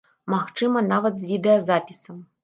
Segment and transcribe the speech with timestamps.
[0.33, 2.17] Магчыма, нават, з відэазапісам.